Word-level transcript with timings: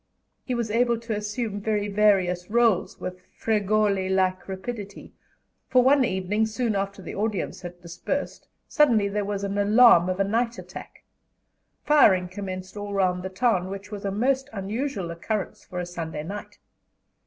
He 0.43 0.55
was 0.55 0.71
able 0.71 0.97
to 0.97 1.13
assume 1.15 1.61
very 1.61 1.87
various 1.87 2.47
rôles 2.47 2.99
with 2.99 3.21
"Fregoli 3.39 4.09
like" 4.09 4.47
rapidity; 4.47 5.13
for 5.69 5.83
one 5.83 6.03
evening, 6.03 6.47
soon 6.47 6.75
after 6.75 7.03
the 7.03 7.13
audience 7.13 7.61
had 7.61 7.79
dispersed, 7.83 8.47
suddenly 8.67 9.07
there 9.07 9.23
was 9.23 9.43
an 9.43 9.59
alarm 9.59 10.09
of 10.09 10.19
a 10.19 10.23
night 10.23 10.57
attack. 10.57 11.03
Firing 11.83 12.27
commenced 12.29 12.75
all 12.75 12.95
round 12.95 13.21
the 13.21 13.29
town, 13.29 13.69
which 13.69 13.91
was 13.91 14.03
a 14.03 14.09
most 14.09 14.49
unusual 14.51 15.11
occurrence 15.11 15.63
for 15.65 15.79
a 15.79 15.85
Sunday 15.85 16.23
night. 16.23 16.57